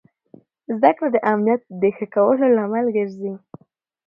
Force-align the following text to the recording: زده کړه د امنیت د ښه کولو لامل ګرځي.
زده 0.77 0.91
کړه 0.97 1.07
د 1.13 1.17
امنیت 1.31 1.61
د 1.81 1.83
ښه 1.95 2.05
کولو 2.15 2.45
لامل 2.57 2.85
ګرځي. 2.95 3.31